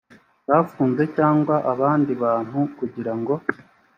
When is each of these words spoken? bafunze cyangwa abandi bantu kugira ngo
bafunze 0.49 1.03
cyangwa 1.17 1.55
abandi 1.73 2.11
bantu 2.23 2.59
kugira 2.77 3.13
ngo 3.19 3.33